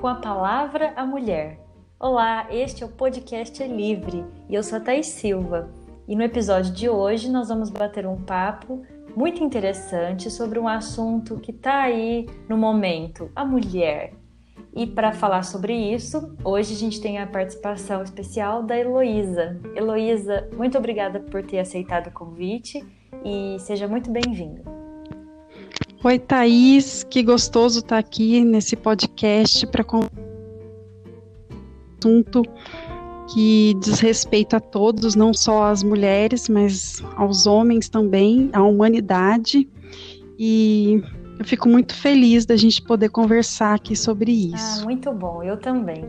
[0.00, 1.60] com a palavra a mulher.
[1.98, 5.68] Olá, este é o podcast é Livre e eu sou a Thais Silva.
[6.08, 8.80] E no episódio de hoje nós vamos bater um papo
[9.14, 14.14] muito interessante sobre um assunto que está aí no momento, a mulher.
[14.74, 19.60] E para falar sobre isso, hoje a gente tem a participação especial da Heloísa.
[19.76, 22.82] Heloísa, muito obrigada por ter aceitado o convite
[23.22, 24.79] e seja muito bem-vinda.
[26.02, 30.00] Oi, Thaís, que gostoso estar aqui nesse podcast para um
[31.98, 32.42] assunto
[33.30, 39.68] que diz respeito a todos, não só às mulheres, mas aos homens também, à humanidade.
[40.38, 41.02] E
[41.38, 44.80] eu fico muito feliz da gente poder conversar aqui sobre isso.
[44.80, 46.06] Ah, muito bom, eu também.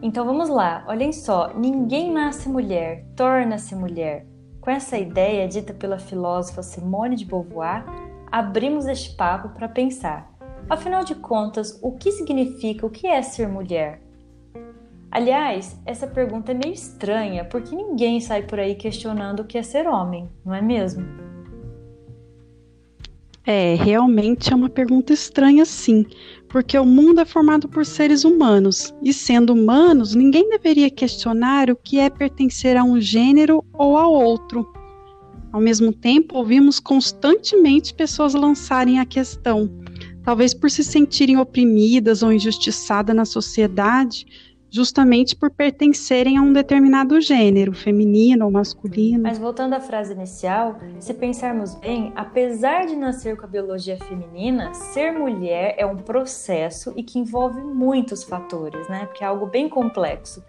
[0.00, 4.28] Então vamos lá, olhem só: ninguém nasce mulher, torna-se mulher.
[4.60, 7.84] Com essa ideia dita pela filósofa Simone de Beauvoir,
[8.32, 10.32] abrimos este papo para pensar.
[10.70, 14.00] Afinal de contas, o que significa o que é ser mulher?
[15.10, 19.62] Aliás, essa pergunta é meio estranha porque ninguém sai por aí questionando o que é
[19.62, 21.04] ser homem, não é mesmo?
[23.44, 26.06] É, realmente é uma pergunta estranha, sim,
[26.48, 31.76] porque o mundo é formado por seres humanos, e sendo humanos, ninguém deveria questionar o
[31.76, 34.81] que é pertencer a um gênero ou a outro.
[35.52, 39.70] Ao mesmo tempo, ouvimos constantemente pessoas lançarem a questão,
[40.24, 44.24] talvez por se sentirem oprimidas ou injustiçadas na sociedade,
[44.70, 49.24] justamente por pertencerem a um determinado gênero, feminino ou masculino.
[49.24, 54.72] Mas voltando à frase inicial, se pensarmos bem, apesar de nascer com a biologia feminina,
[54.72, 59.04] ser mulher é um processo e que envolve muitos fatores, né?
[59.04, 60.42] Porque é algo bem complexo.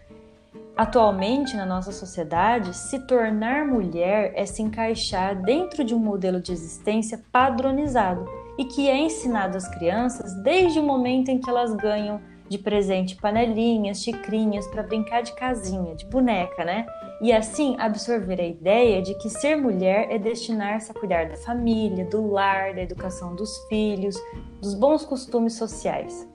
[0.75, 6.51] Atualmente, na nossa sociedade, se tornar mulher é se encaixar dentro de um modelo de
[6.51, 8.25] existência padronizado
[8.57, 13.15] e que é ensinado às crianças desde o momento em que elas ganham de presente
[13.15, 16.87] panelinhas, xicrinhas para brincar de casinha, de boneca, né?
[17.21, 22.05] E assim absorver a ideia de que ser mulher é destinar-se a cuidar da família,
[22.05, 24.15] do lar, da educação dos filhos,
[24.59, 26.27] dos bons costumes sociais.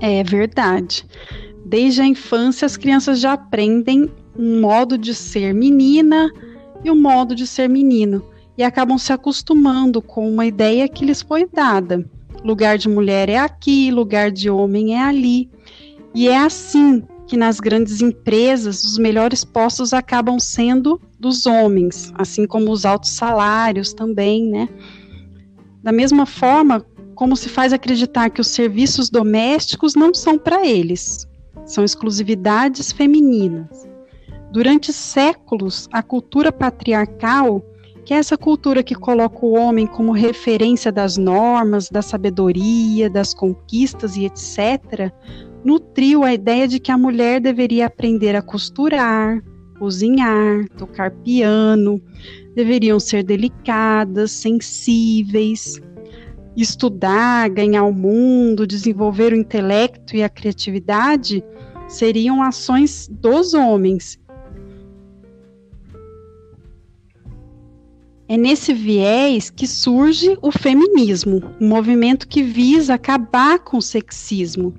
[0.00, 1.06] É verdade.
[1.64, 6.30] Desde a infância, as crianças já aprendem um modo de ser menina
[6.82, 8.24] e um modo de ser menino
[8.60, 12.04] e acabam se acostumando com uma ideia que lhes foi dada.
[12.44, 15.48] Lugar de mulher é aqui, lugar de homem é ali.
[16.14, 22.46] E é assim que nas grandes empresas os melhores postos acabam sendo dos homens, assim
[22.46, 24.68] como os altos salários também, né?
[25.82, 26.84] Da mesma forma,
[27.14, 31.26] como se faz acreditar que os serviços domésticos não são para eles,
[31.64, 33.88] são exclusividades femininas.
[34.52, 37.64] Durante séculos, a cultura patriarcal
[38.04, 43.34] que é essa cultura que coloca o homem como referência das normas, da sabedoria, das
[43.34, 45.12] conquistas e etc.,
[45.64, 49.42] nutriu a ideia de que a mulher deveria aprender a costurar,
[49.78, 52.00] cozinhar, tocar piano,
[52.54, 55.80] deveriam ser delicadas, sensíveis,
[56.56, 61.42] estudar, ganhar o mundo, desenvolver o intelecto e a criatividade
[61.88, 64.20] seriam ações dos homens
[68.30, 74.72] É nesse viés que surge o feminismo, um movimento que visa acabar com o sexismo,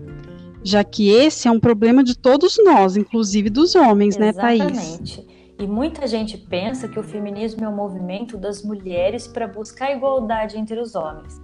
[0.63, 4.63] já que esse é um problema de todos nós, inclusive dos homens, Exatamente.
[4.63, 4.77] né, Thaís?
[4.77, 5.27] Exatamente.
[5.59, 9.91] E muita gente pensa que o feminismo é um movimento das mulheres para buscar a
[9.97, 11.41] igualdade entre os homens.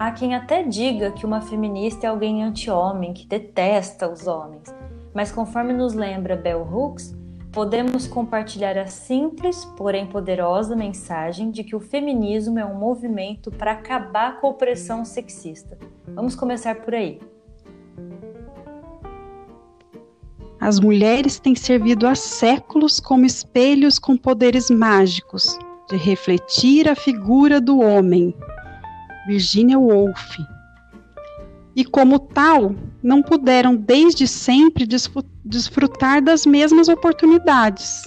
[0.00, 4.72] Há quem até diga que uma feminista é alguém anti-homem, que detesta os homens.
[5.12, 7.16] Mas conforme nos lembra Bell Hooks,
[7.50, 13.72] podemos compartilhar a simples, porém poderosa mensagem de que o feminismo é um movimento para
[13.72, 15.76] acabar com a opressão sexista.
[16.14, 17.20] Vamos começar por aí.
[20.60, 25.58] As mulheres têm servido há séculos como espelhos com poderes mágicos
[25.90, 28.32] de refletir a figura do homem.
[29.28, 30.38] Virginia Woolf
[31.76, 34.88] e, como tal, não puderam desde sempre
[35.44, 38.02] desfrutar das mesmas oportunidades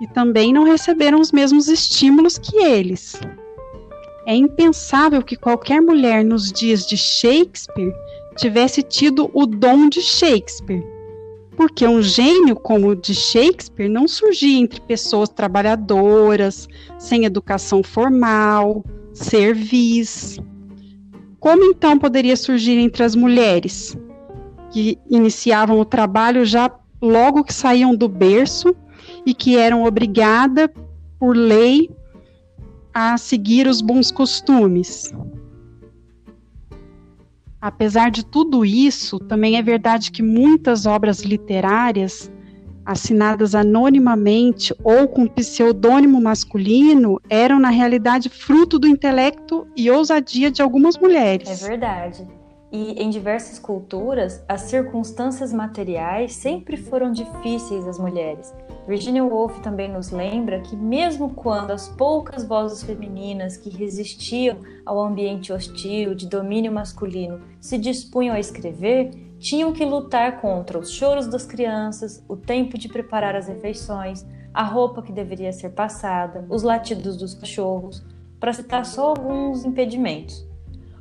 [0.00, 3.20] e também não receberam os mesmos estímulos que eles.
[4.26, 7.92] É impensável que qualquer mulher nos dias de Shakespeare
[8.34, 10.82] tivesse tido o dom de Shakespeare,
[11.58, 16.66] porque um gênio como o de Shakespeare não surgia entre pessoas trabalhadoras,
[16.98, 18.82] sem educação formal,
[19.12, 20.40] servis.
[21.44, 23.94] Como então poderia surgir entre as mulheres
[24.70, 28.74] que iniciavam o trabalho já logo que saíam do berço
[29.26, 30.70] e que eram obrigadas
[31.18, 31.90] por lei
[32.94, 35.12] a seguir os bons costumes?
[37.60, 42.32] Apesar de tudo isso, também é verdade que muitas obras literárias
[42.84, 50.62] assinadas anonimamente ou com pseudônimo masculino, eram na realidade fruto do intelecto e ousadia de
[50.62, 51.62] algumas mulheres.
[51.62, 52.26] É verdade.
[52.76, 58.52] E em diversas culturas, as circunstâncias materiais sempre foram difíceis às mulheres.
[58.88, 65.00] Virginia Woolf também nos lembra que, mesmo quando as poucas vozes femininas que resistiam ao
[65.00, 69.12] ambiente hostil de domínio masculino se dispunham a escrever,
[69.44, 74.24] tinham que lutar contra os choros das crianças, o tempo de preparar as refeições,
[74.54, 78.02] a roupa que deveria ser passada, os latidos dos cachorros,
[78.40, 80.48] para citar só alguns impedimentos.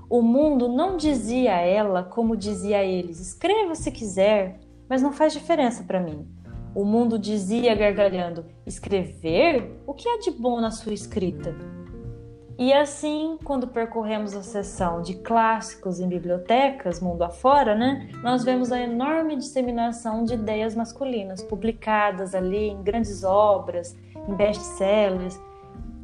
[0.10, 4.60] O mundo não dizia a ela como dizia a eles: escreva se quiser,
[4.90, 6.28] mas não faz diferença para mim.
[6.76, 9.82] O mundo dizia gargalhando: escrever?
[9.88, 11.56] O que há de bom na sua escrita?
[12.58, 18.72] E assim, quando percorremos a seção de clássicos em bibliotecas, mundo afora, né, nós vemos
[18.72, 23.96] a enorme disseminação de ideias masculinas, publicadas ali em grandes obras,
[24.28, 25.40] em best-sellers,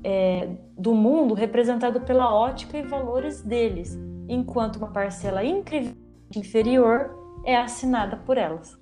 [0.03, 3.97] é, do mundo representado pela ótica e valores deles,
[4.27, 8.77] enquanto uma parcela incrivelmente inferior é assinada por elas.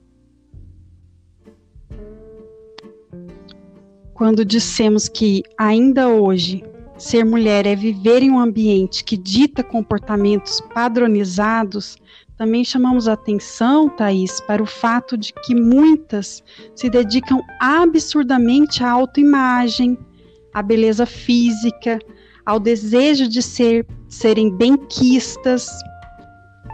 [4.14, 6.64] Quando dissemos que ainda hoje
[6.98, 11.96] Ser mulher é viver em um ambiente que dita comportamentos padronizados.
[12.36, 16.44] Também chamamos atenção, Thaís, para o fato de que muitas
[16.76, 19.96] se dedicam absurdamente à autoimagem,
[20.52, 22.00] à beleza física,
[22.44, 25.70] ao desejo de ser, serem benquistas.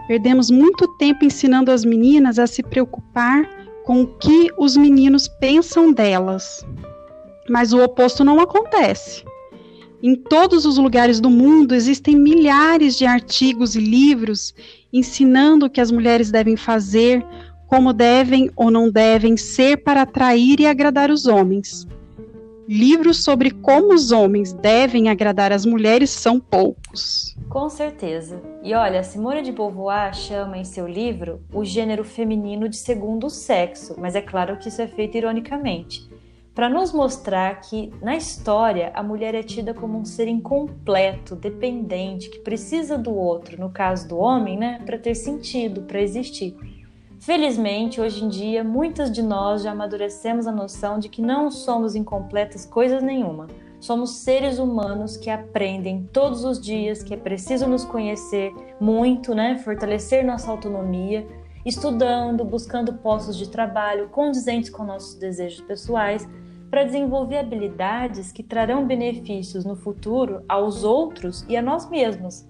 [0.07, 3.43] Perdemos muito tempo ensinando as meninas a se preocupar
[3.83, 6.65] com o que os meninos pensam delas.
[7.49, 9.25] Mas o oposto não acontece.
[10.05, 14.53] Em todos os lugares do mundo existem milhares de artigos e livros
[14.91, 17.25] ensinando o que as mulheres devem fazer,
[17.67, 21.87] como devem ou não devem ser para atrair e agradar os homens.
[22.67, 27.33] Livros sobre como os homens devem agradar as mulheres são poucos.
[27.47, 28.41] Com certeza.
[28.61, 33.95] E olha, Simone de Beauvoir chama em seu livro o gênero feminino de segundo sexo,
[33.97, 36.11] mas é claro que isso é feito ironicamente
[36.53, 42.29] para nos mostrar que na história a mulher é tida como um ser incompleto, dependente,
[42.29, 46.55] que precisa do outro, no caso do homem, né, para ter sentido, para existir.
[47.19, 51.95] Felizmente, hoje em dia, muitas de nós já amadurecemos a noção de que não somos
[51.95, 53.47] incompletas coisas nenhuma.
[53.79, 59.57] Somos seres humanos que aprendem todos os dias, que é preciso nos conhecer muito, né,
[59.57, 61.25] fortalecer nossa autonomia
[61.65, 66.27] estudando, buscando postos de trabalho condizentes com nossos desejos pessoais,
[66.73, 72.47] para desenvolver habilidades que trarão benefícios no futuro aos outros e a nós mesmos.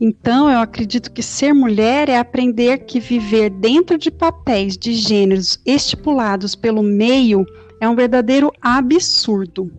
[0.00, 5.60] Então, eu acredito que ser mulher é aprender que viver dentro de papéis de gêneros
[5.66, 7.44] estipulados pelo meio
[7.78, 9.70] é um verdadeiro absurdo.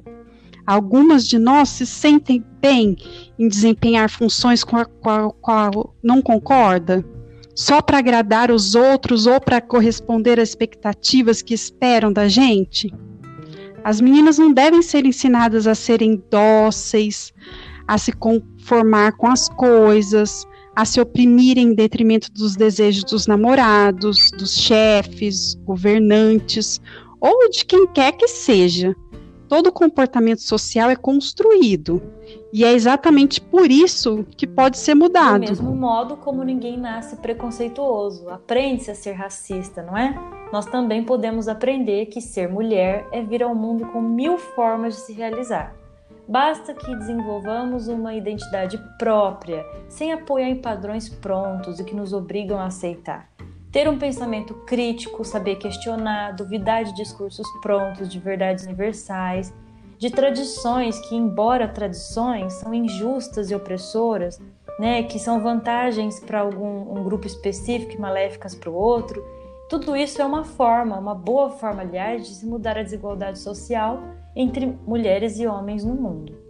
[0.68, 2.96] Algumas de nós se sentem bem
[3.40, 7.04] em desempenhar funções com a qual não concorda,
[7.56, 12.94] só para agradar os outros ou para corresponder às expectativas que esperam da gente?
[13.84, 17.34] As meninas não devem ser ensinadas a serem dóceis,
[17.88, 24.32] a se conformar com as coisas, a se oprimirem em detrimento dos desejos dos namorados,
[24.32, 26.82] dos chefes, governantes
[27.20, 28.96] ou de quem quer que seja
[29.54, 32.02] todo comportamento social é construído.
[32.56, 35.42] E é exatamente por isso que pode ser mudado.
[35.42, 40.14] Do mesmo modo como ninguém nasce preconceituoso, aprende-se a ser racista, não é?
[40.52, 45.02] Nós também podemos aprender que ser mulher é vir ao mundo com mil formas de
[45.02, 45.74] se realizar.
[46.28, 52.60] Basta que desenvolvamos uma identidade própria, sem apoiar em padrões prontos e que nos obrigam
[52.60, 53.32] a aceitar.
[53.72, 59.52] Ter um pensamento crítico, saber questionar, duvidar de discursos prontos, de verdades universais,
[59.98, 64.40] de tradições que, embora tradições, são injustas e opressoras,
[64.80, 69.24] né, que são vantagens para algum um grupo específico e maléficas para o outro.
[69.70, 74.02] Tudo isso é uma forma, uma boa forma, aliás, de se mudar a desigualdade social
[74.36, 76.44] entre mulheres e homens no mundo.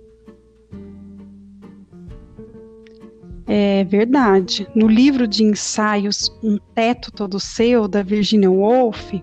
[3.46, 4.68] É verdade.
[4.74, 9.14] No livro de ensaios Um Teto Todo Seu, da Virginia Woolf,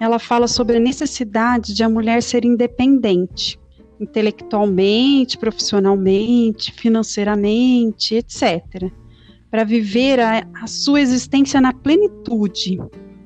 [0.00, 3.58] ela fala sobre a necessidade de a mulher ser independente,
[4.00, 8.90] intelectualmente, profissionalmente, financeiramente, etc.,
[9.50, 12.78] para viver a, a sua existência na plenitude.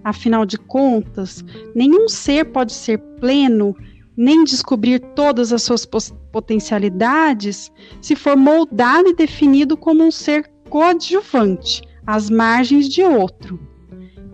[0.05, 3.75] Afinal de contas, nenhum ser pode ser pleno
[4.17, 5.87] nem descobrir todas as suas
[6.31, 13.59] potencialidades se for moldado e definido como um ser coadjuvante, às margens de outro.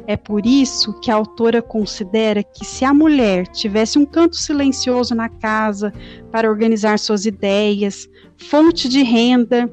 [0.09, 5.15] É por isso que a autora considera que se a mulher tivesse um canto silencioso
[5.17, 5.93] na casa
[6.31, 9.69] para organizar suas ideias, fonte de renda,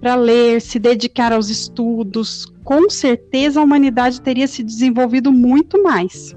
[0.00, 6.36] para ler, se dedicar aos estudos, com certeza a humanidade teria se desenvolvido muito mais.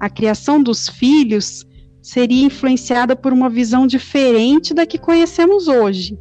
[0.00, 1.64] A criação dos filhos
[2.02, 6.18] seria influenciada por uma visão diferente da que conhecemos hoje,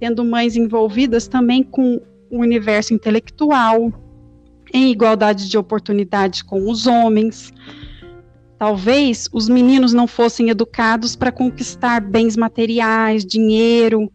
[0.00, 3.92] tendo mães envolvidas também com o universo intelectual,
[4.72, 7.52] em igualdade de oportunidade com os homens.
[8.58, 14.10] Talvez os meninos não fossem educados para conquistar bens materiais, dinheiro,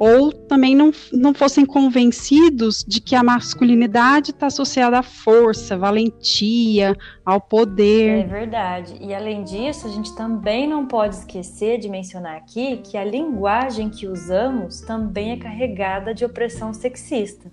[0.00, 6.96] ou também não, não fossem convencidos de que a masculinidade está associada à força, valentia,
[7.22, 8.24] ao poder.
[8.24, 8.96] É verdade.
[8.98, 13.90] E além disso, a gente também não pode esquecer de mencionar aqui que a linguagem
[13.90, 17.52] que usamos também é carregada de opressão sexista.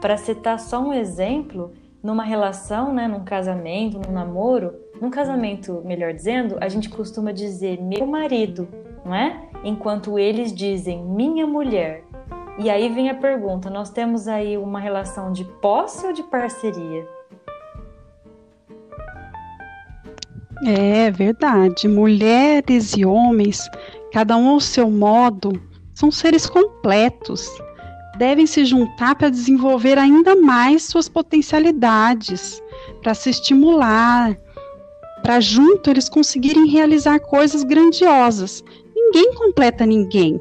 [0.00, 6.12] Para citar só um exemplo, numa relação, né, num casamento, num namoro, num casamento, melhor
[6.12, 8.68] dizendo, a gente costuma dizer meu marido,
[9.04, 9.48] não é?
[9.64, 12.04] Enquanto eles dizem minha mulher.
[12.58, 17.06] E aí vem a pergunta: nós temos aí uma relação de posse ou de parceria?
[20.66, 21.86] É verdade.
[21.86, 23.68] Mulheres e homens,
[24.12, 25.52] cada um ao seu modo,
[25.94, 27.48] são seres completos
[28.18, 32.60] devem se juntar para desenvolver ainda mais suas potencialidades,
[33.00, 34.36] para se estimular,
[35.22, 38.62] para junto eles conseguirem realizar coisas grandiosas.
[38.94, 40.38] Ninguém completa ninguém,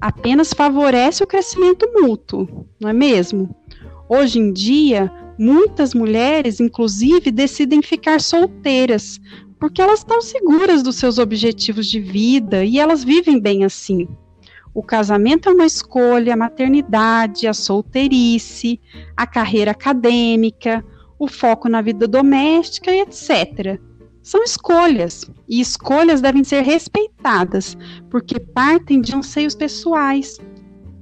[0.00, 3.54] apenas favorece o crescimento mútuo, não é mesmo?
[4.08, 9.20] Hoje em dia, muitas mulheres, inclusive, decidem ficar solteiras,
[9.58, 14.08] porque elas estão seguras dos seus objetivos de vida e elas vivem bem assim.
[14.74, 18.80] O casamento é uma escolha, a maternidade, a solteirice,
[19.14, 20.82] a carreira acadêmica,
[21.18, 23.78] o foco na vida doméstica e etc.
[24.22, 27.76] São escolhas, e escolhas devem ser respeitadas,
[28.08, 30.38] porque partem de anseios pessoais.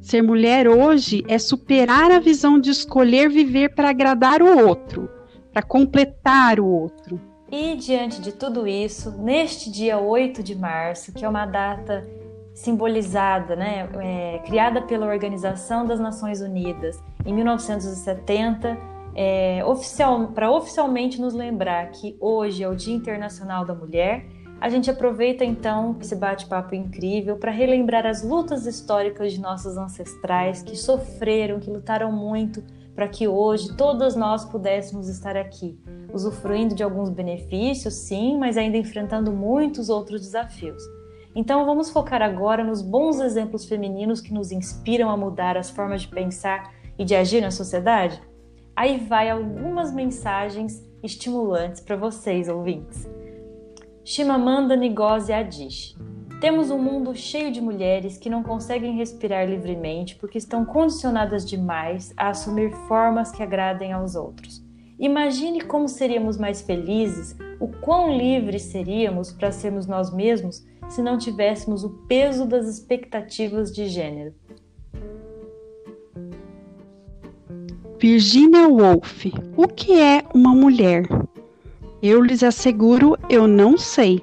[0.01, 5.09] Ser mulher hoje é superar a visão de escolher viver para agradar o outro,
[5.53, 7.21] para completar o outro.
[7.53, 12.09] E diante de tudo isso, neste dia 8 de março, que é uma data
[12.55, 18.77] simbolizada, né, é, criada pela Organização das Nações Unidas em 1970,
[19.15, 24.27] é, oficial, para oficialmente nos lembrar que hoje é o Dia Internacional da Mulher,
[24.61, 30.63] a gente aproveita então esse bate-papo incrível para relembrar as lutas históricas de nossos ancestrais
[30.63, 32.63] que sofreram, que lutaram muito
[32.95, 35.79] para que hoje todas nós pudéssemos estar aqui,
[36.13, 40.83] usufruindo de alguns benefícios, sim, mas ainda enfrentando muitos outros desafios.
[41.35, 46.03] Então vamos focar agora nos bons exemplos femininos que nos inspiram a mudar as formas
[46.03, 48.21] de pensar e de agir na sociedade?
[48.75, 53.09] Aí vai algumas mensagens estimulantes para vocês, ouvintes.
[54.05, 55.97] Shimamanda Ngozi Adichie.
[56.41, 62.15] Temos um mundo cheio de mulheres que não conseguem respirar livremente porque estão condicionadas demais
[62.17, 64.65] a assumir formas que agradem aos outros.
[64.99, 71.17] Imagine como seríamos mais felizes, o quão livres seríamos para sermos nós mesmos se não
[71.17, 74.35] tivéssemos o peso das expectativas de gênero.
[77.99, 81.05] Virginia Woolf, o que é uma mulher?
[82.03, 84.21] Eu lhes asseguro, eu não sei.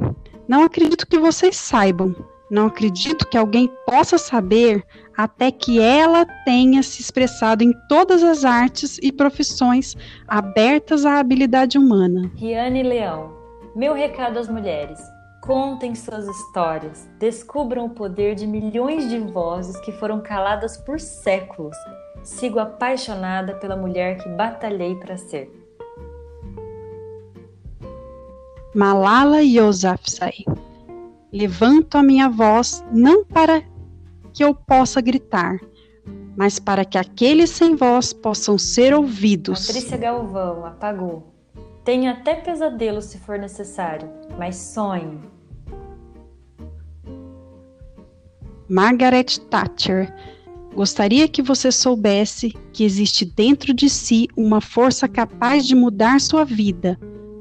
[0.47, 2.15] Não acredito que vocês saibam.
[2.49, 4.83] Não acredito que alguém possa saber
[5.15, 9.95] até que ela tenha se expressado em todas as artes e profissões
[10.27, 12.31] abertas à habilidade humana.
[12.35, 13.31] Riane Leão,
[13.75, 14.99] meu recado às mulheres.
[15.47, 21.77] Contem suas histórias, descubram o poder de milhões de vozes que foram caladas por séculos.
[22.21, 25.49] Sigo apaixonada pela mulher que batalhei para ser.
[28.75, 30.43] Malala Yousafzai.
[31.31, 33.63] Levanto a minha voz não para
[34.33, 35.57] que eu possa gritar,
[36.35, 39.65] mas para que aqueles sem voz possam ser ouvidos.
[39.65, 41.33] Patrícia Galvão apagou.
[41.85, 45.21] Tenha até pesadelo se for necessário, mas sonhe,
[48.69, 50.13] Margaret Thatcher.
[50.75, 56.43] Gostaria que você soubesse que existe dentro de si uma força capaz de mudar sua
[56.43, 56.99] vida.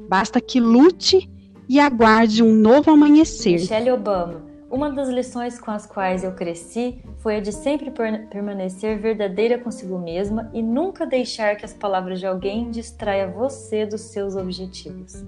[0.09, 1.29] Basta que lute
[1.69, 3.53] e aguarde um novo amanhecer.
[3.53, 4.47] Michelle Obama.
[4.69, 7.91] Uma das lições com as quais eu cresci foi a de sempre
[8.29, 14.01] permanecer verdadeira consigo mesma e nunca deixar que as palavras de alguém distraia você dos
[14.01, 15.23] seus objetivos.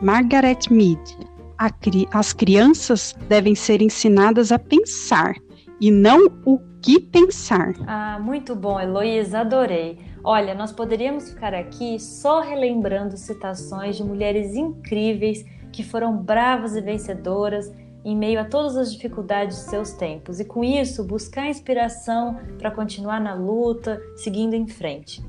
[0.00, 1.31] Margaret Mead.
[1.80, 5.34] Cri as crianças devem ser ensinadas a pensar
[5.80, 7.74] e não o que pensar.
[7.86, 9.98] Ah, muito bom, Heloísa, adorei.
[10.24, 16.80] Olha, nós poderíamos ficar aqui só relembrando citações de mulheres incríveis que foram bravas e
[16.80, 17.72] vencedoras
[18.04, 22.70] em meio a todas as dificuldades de seus tempos e, com isso, buscar inspiração para
[22.70, 25.22] continuar na luta, seguindo em frente.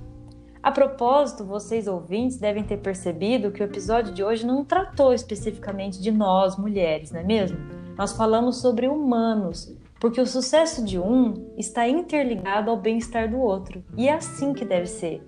[0.63, 6.01] A propósito, vocês ouvintes devem ter percebido que o episódio de hoje não tratou especificamente
[6.01, 7.57] de nós, mulheres, não é mesmo?
[7.97, 13.83] Nós falamos sobre humanos, porque o sucesso de um está interligado ao bem-estar do outro,
[13.97, 15.21] e é assim que deve ser.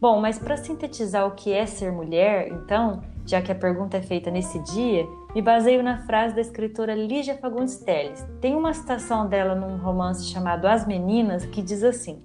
[0.00, 4.02] Bom, mas para sintetizar o que é ser mulher, então, já que a pergunta é
[4.02, 8.26] feita nesse dia, me baseio na frase da escritora Lígia Fagundes Telles.
[8.40, 12.20] Tem uma citação dela num romance chamado As Meninas que diz assim: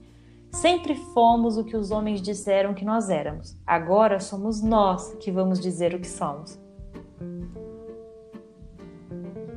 [0.52, 3.58] Sempre fomos o que os homens disseram que nós éramos.
[3.66, 6.60] Agora somos nós que vamos dizer o que somos.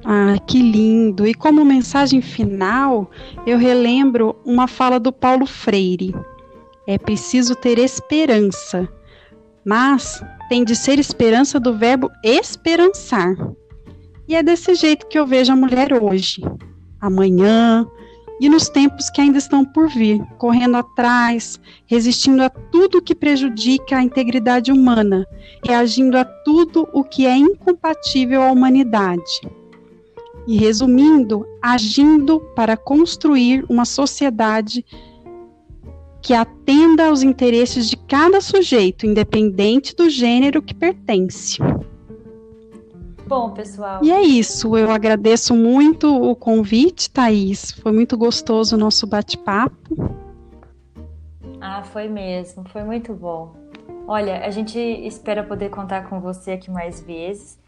[0.04, 1.26] Ah, que lindo!
[1.26, 3.10] E como mensagem final,
[3.44, 6.14] eu relembro uma fala do Paulo Freire.
[6.86, 8.86] É preciso ter esperança,
[9.64, 13.34] mas tem de ser esperança do verbo esperançar.
[14.28, 16.42] E é desse jeito que eu vejo a mulher hoje,
[17.00, 17.86] amanhã
[18.40, 23.96] e nos tempos que ainda estão por vir, correndo atrás, resistindo a tudo que prejudica
[23.96, 25.26] a integridade humana,
[25.64, 29.40] reagindo a tudo o que é incompatível à humanidade.
[30.46, 34.84] E resumindo, agindo para construir uma sociedade
[36.20, 41.58] que atenda aos interesses de cada sujeito, independente do gênero que pertence.
[43.26, 44.00] Bom, pessoal.
[44.02, 44.76] E é isso.
[44.76, 47.72] Eu agradeço muito o convite, Thaís.
[47.72, 49.96] Foi muito gostoso o nosso bate-papo.
[51.60, 52.68] Ah, foi mesmo.
[52.68, 53.54] Foi muito bom.
[54.06, 57.58] Olha, a gente espera poder contar com você aqui mais vezes.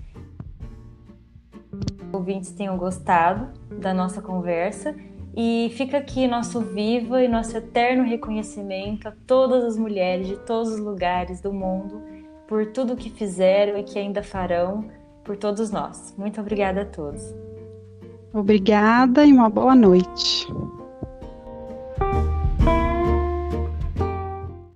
[1.73, 3.49] Os ouvintes tenham gostado
[3.81, 4.95] da nossa conversa
[5.35, 10.73] e fica aqui nosso viva e nosso eterno reconhecimento a todas as mulheres de todos
[10.73, 12.03] os lugares do mundo
[12.47, 14.89] por tudo que fizeram e que ainda farão
[15.27, 16.15] por todos nós.
[16.17, 17.35] Muito obrigada a todos.
[18.33, 20.47] Obrigada e uma boa noite.